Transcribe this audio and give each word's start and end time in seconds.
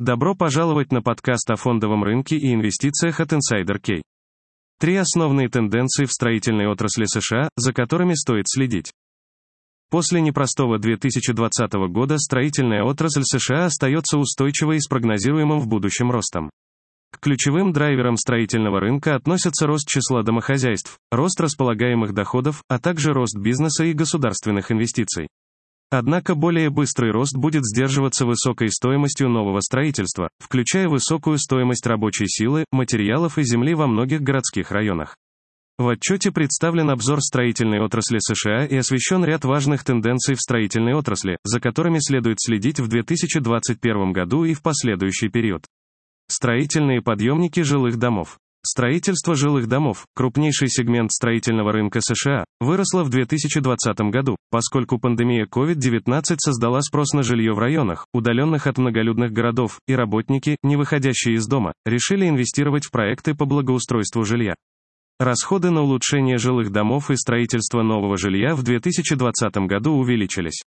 Добро 0.00 0.34
пожаловать 0.34 0.90
на 0.90 1.02
подкаст 1.02 1.48
о 1.52 1.54
фондовом 1.54 2.02
рынке 2.02 2.36
и 2.36 2.52
инвестициях 2.52 3.20
от 3.20 3.32
Insider 3.32 3.78
K. 3.78 4.02
Три 4.80 4.96
основные 4.96 5.48
тенденции 5.48 6.04
в 6.04 6.10
строительной 6.10 6.66
отрасли 6.66 7.04
США, 7.04 7.48
за 7.54 7.72
которыми 7.72 8.14
стоит 8.14 8.46
следить. 8.48 8.90
После 9.90 10.20
непростого 10.20 10.80
2020 10.80 11.72
года 11.90 12.18
строительная 12.18 12.82
отрасль 12.82 13.22
США 13.22 13.66
остается 13.66 14.18
устойчивой 14.18 14.78
и 14.78 14.80
с 14.80 14.88
прогнозируемым 14.88 15.60
в 15.60 15.68
будущем 15.68 16.10
ростом. 16.10 16.50
К 17.12 17.20
ключевым 17.20 17.72
драйверам 17.72 18.16
строительного 18.16 18.80
рынка 18.80 19.14
относятся 19.14 19.68
рост 19.68 19.86
числа 19.86 20.24
домохозяйств, 20.24 20.98
рост 21.12 21.40
располагаемых 21.40 22.14
доходов, 22.14 22.64
а 22.66 22.80
также 22.80 23.12
рост 23.12 23.38
бизнеса 23.38 23.84
и 23.84 23.92
государственных 23.92 24.72
инвестиций. 24.72 25.28
Однако 25.96 26.34
более 26.34 26.70
быстрый 26.70 27.12
рост 27.12 27.36
будет 27.36 27.64
сдерживаться 27.64 28.26
высокой 28.26 28.68
стоимостью 28.68 29.28
нового 29.28 29.60
строительства, 29.60 30.28
включая 30.40 30.88
высокую 30.88 31.38
стоимость 31.38 31.86
рабочей 31.86 32.26
силы, 32.26 32.64
материалов 32.72 33.38
и 33.38 33.44
земли 33.44 33.74
во 33.74 33.86
многих 33.86 34.20
городских 34.20 34.72
районах. 34.72 35.16
В 35.78 35.86
отчете 35.86 36.32
представлен 36.32 36.90
обзор 36.90 37.20
строительной 37.20 37.78
отрасли 37.78 38.18
США 38.20 38.64
и 38.64 38.76
освещен 38.76 39.24
ряд 39.24 39.44
важных 39.44 39.84
тенденций 39.84 40.34
в 40.34 40.40
строительной 40.40 40.94
отрасли, 40.94 41.38
за 41.44 41.60
которыми 41.60 41.98
следует 42.00 42.38
следить 42.40 42.80
в 42.80 42.88
2021 42.88 44.12
году 44.12 44.42
и 44.44 44.54
в 44.54 44.62
последующий 44.62 45.28
период. 45.28 45.62
Строительные 46.28 47.02
подъемники 47.02 47.60
жилых 47.60 47.98
домов. 47.98 48.38
Строительство 48.66 49.34
жилых 49.34 49.68
домов, 49.68 50.06
крупнейший 50.14 50.68
сегмент 50.68 51.12
строительного 51.12 51.70
рынка 51.70 52.00
США, 52.00 52.46
выросло 52.60 53.04
в 53.04 53.10
2020 53.10 54.00
году, 54.10 54.36
поскольку 54.50 54.98
пандемия 54.98 55.46
COVID-19 55.46 56.22
создала 56.38 56.80
спрос 56.80 57.12
на 57.12 57.22
жилье 57.22 57.52
в 57.52 57.58
районах, 57.58 58.06
удаленных 58.14 58.66
от 58.66 58.78
многолюдных 58.78 59.32
городов, 59.32 59.80
и 59.86 59.94
работники, 59.94 60.56
не 60.62 60.76
выходящие 60.76 61.34
из 61.34 61.46
дома, 61.46 61.74
решили 61.84 62.26
инвестировать 62.26 62.86
в 62.86 62.90
проекты 62.90 63.34
по 63.34 63.44
благоустройству 63.44 64.24
жилья. 64.24 64.54
Расходы 65.20 65.70
на 65.70 65.82
улучшение 65.82 66.38
жилых 66.38 66.72
домов 66.72 67.10
и 67.10 67.16
строительство 67.16 67.82
нового 67.82 68.16
жилья 68.16 68.54
в 68.54 68.62
2020 68.62 69.56
году 69.68 69.92
увеличились. 69.92 70.64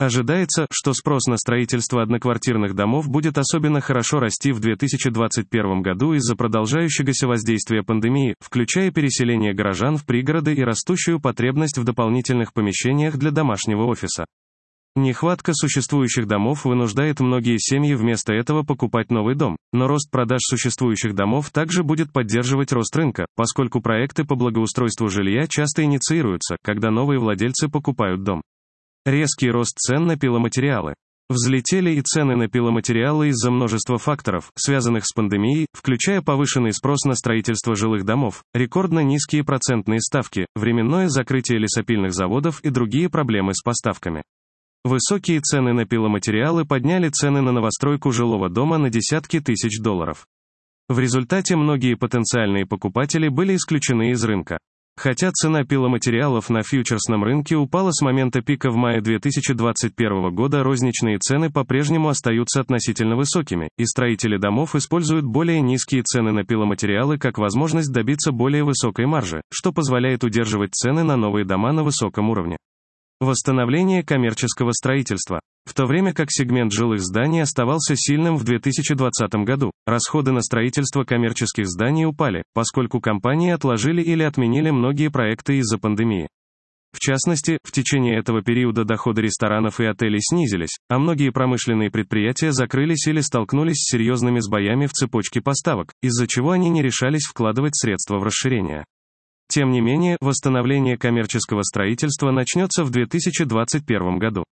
Ожидается, 0.00 0.68
что 0.70 0.92
спрос 0.92 1.26
на 1.26 1.36
строительство 1.36 2.02
одноквартирных 2.02 2.76
домов 2.76 3.08
будет 3.08 3.36
особенно 3.36 3.80
хорошо 3.80 4.20
расти 4.20 4.52
в 4.52 4.60
2021 4.60 5.82
году 5.82 6.12
из-за 6.12 6.36
продолжающегося 6.36 7.26
воздействия 7.26 7.82
пандемии, 7.82 8.36
включая 8.38 8.92
переселение 8.92 9.54
горожан 9.54 9.96
в 9.96 10.06
пригороды 10.06 10.54
и 10.54 10.62
растущую 10.62 11.20
потребность 11.20 11.78
в 11.78 11.84
дополнительных 11.84 12.52
помещениях 12.52 13.16
для 13.16 13.32
домашнего 13.32 13.86
офиса. 13.86 14.24
Нехватка 14.94 15.52
существующих 15.52 16.28
домов 16.28 16.64
вынуждает 16.64 17.18
многие 17.18 17.58
семьи 17.58 17.94
вместо 17.94 18.32
этого 18.32 18.62
покупать 18.62 19.10
новый 19.10 19.34
дом, 19.34 19.56
но 19.72 19.88
рост 19.88 20.12
продаж 20.12 20.42
существующих 20.42 21.16
домов 21.16 21.50
также 21.50 21.82
будет 21.82 22.12
поддерживать 22.12 22.70
рост 22.70 22.94
рынка, 22.94 23.26
поскольку 23.34 23.80
проекты 23.80 24.22
по 24.22 24.36
благоустройству 24.36 25.08
жилья 25.08 25.48
часто 25.48 25.82
инициируются, 25.82 26.56
когда 26.62 26.92
новые 26.92 27.18
владельцы 27.18 27.68
покупают 27.68 28.22
дом. 28.22 28.42
Резкий 29.10 29.50
рост 29.50 29.78
цен 29.78 30.04
на 30.04 30.18
пиломатериалы. 30.18 30.92
Взлетели 31.30 31.92
и 31.92 32.02
цены 32.02 32.36
на 32.36 32.46
пиломатериалы 32.46 33.28
из-за 33.28 33.50
множества 33.50 33.96
факторов, 33.96 34.52
связанных 34.54 35.06
с 35.06 35.14
пандемией, 35.14 35.66
включая 35.72 36.20
повышенный 36.20 36.74
спрос 36.74 37.04
на 37.06 37.14
строительство 37.14 37.74
жилых 37.74 38.04
домов, 38.04 38.42
рекордно 38.52 39.00
низкие 39.00 39.44
процентные 39.44 40.02
ставки, 40.02 40.44
временное 40.54 41.08
закрытие 41.08 41.58
лесопильных 41.58 42.12
заводов 42.12 42.60
и 42.60 42.68
другие 42.68 43.08
проблемы 43.08 43.54
с 43.54 43.62
поставками. 43.62 44.24
Высокие 44.84 45.40
цены 45.40 45.72
на 45.72 45.86
пиломатериалы 45.86 46.66
подняли 46.66 47.08
цены 47.08 47.40
на 47.40 47.52
новостройку 47.52 48.12
жилого 48.12 48.50
дома 48.50 48.76
на 48.76 48.90
десятки 48.90 49.40
тысяч 49.40 49.80
долларов. 49.80 50.26
В 50.86 50.98
результате 50.98 51.56
многие 51.56 51.94
потенциальные 51.94 52.66
покупатели 52.66 53.28
были 53.28 53.56
исключены 53.56 54.10
из 54.10 54.22
рынка. 54.22 54.58
Хотя 54.98 55.30
цена 55.30 55.62
пиломатериалов 55.62 56.50
на 56.50 56.64
фьючерсном 56.64 57.22
рынке 57.22 57.54
упала 57.54 57.92
с 57.92 58.02
момента 58.02 58.42
пика 58.42 58.68
в 58.68 58.74
мае 58.74 59.00
2021 59.00 60.34
года, 60.34 60.64
розничные 60.64 61.18
цены 61.18 61.50
по-прежнему 61.50 62.08
остаются 62.08 62.60
относительно 62.60 63.14
высокими, 63.14 63.68
и 63.78 63.84
строители 63.84 64.38
домов 64.38 64.74
используют 64.74 65.24
более 65.24 65.60
низкие 65.60 66.02
цены 66.02 66.32
на 66.32 66.42
пиломатериалы 66.42 67.16
как 67.16 67.38
возможность 67.38 67.92
добиться 67.92 68.32
более 68.32 68.64
высокой 68.64 69.06
маржи, 69.06 69.40
что 69.52 69.72
позволяет 69.72 70.24
удерживать 70.24 70.74
цены 70.74 71.04
на 71.04 71.14
новые 71.14 71.44
дома 71.44 71.72
на 71.72 71.84
высоком 71.84 72.30
уровне. 72.30 72.56
Восстановление 73.20 74.02
коммерческого 74.02 74.72
строительства. 74.72 75.40
В 75.68 75.74
то 75.74 75.84
время 75.84 76.14
как 76.14 76.28
сегмент 76.30 76.72
жилых 76.72 77.02
зданий 77.02 77.42
оставался 77.42 77.94
сильным 77.94 78.36
в 78.36 78.44
2020 78.44 79.44
году, 79.44 79.70
расходы 79.84 80.32
на 80.32 80.40
строительство 80.40 81.04
коммерческих 81.04 81.66
зданий 81.66 82.06
упали, 82.06 82.42
поскольку 82.54 83.02
компании 83.02 83.52
отложили 83.52 84.00
или 84.00 84.22
отменили 84.22 84.70
многие 84.70 85.10
проекты 85.10 85.58
из-за 85.58 85.76
пандемии. 85.76 86.26
В 86.94 87.00
частности, 87.00 87.58
в 87.62 87.70
течение 87.70 88.18
этого 88.18 88.40
периода 88.40 88.84
доходы 88.84 89.20
ресторанов 89.20 89.78
и 89.78 89.84
отелей 89.84 90.20
снизились, 90.22 90.78
а 90.88 90.98
многие 90.98 91.32
промышленные 91.32 91.90
предприятия 91.90 92.50
закрылись 92.50 93.06
или 93.06 93.20
столкнулись 93.20 93.76
с 93.76 93.90
серьезными 93.90 94.40
сбоями 94.40 94.86
в 94.86 94.92
цепочке 94.92 95.42
поставок, 95.42 95.92
из-за 96.00 96.26
чего 96.26 96.52
они 96.52 96.70
не 96.70 96.80
решались 96.80 97.26
вкладывать 97.26 97.76
средства 97.76 98.18
в 98.18 98.22
расширение. 98.22 98.86
Тем 99.50 99.70
не 99.70 99.82
менее, 99.82 100.16
восстановление 100.22 100.96
коммерческого 100.96 101.60
строительства 101.60 102.30
начнется 102.30 102.84
в 102.84 102.90
2021 102.90 104.18
году. 104.18 104.44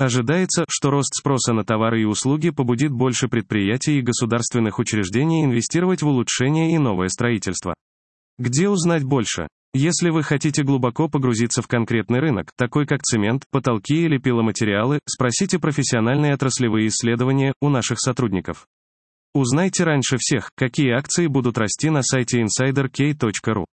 Ожидается, 0.00 0.64
что 0.66 0.88
рост 0.88 1.14
спроса 1.14 1.52
на 1.52 1.62
товары 1.62 2.00
и 2.00 2.06
услуги 2.06 2.48
побудит 2.48 2.90
больше 2.90 3.28
предприятий 3.28 3.98
и 3.98 4.00
государственных 4.00 4.78
учреждений 4.78 5.44
инвестировать 5.44 6.00
в 6.00 6.08
улучшение 6.08 6.72
и 6.72 6.78
новое 6.78 7.08
строительство. 7.08 7.74
Где 8.38 8.70
узнать 8.70 9.04
больше? 9.04 9.46
Если 9.74 10.08
вы 10.08 10.22
хотите 10.22 10.62
глубоко 10.62 11.10
погрузиться 11.10 11.60
в 11.60 11.68
конкретный 11.68 12.18
рынок, 12.18 12.46
такой 12.56 12.86
как 12.86 13.02
цемент, 13.02 13.44
потолки 13.50 14.06
или 14.06 14.16
пиломатериалы, 14.16 15.00
спросите 15.06 15.58
профессиональные 15.58 16.32
отраслевые 16.32 16.86
исследования 16.86 17.52
у 17.60 17.68
наших 17.68 18.00
сотрудников. 18.00 18.66
Узнайте 19.34 19.84
раньше 19.84 20.16
всех, 20.18 20.48
какие 20.56 20.92
акции 20.92 21.26
будут 21.26 21.58
расти 21.58 21.90
на 21.90 22.00
сайте 22.02 22.40
insiderk.ru. 22.40 23.66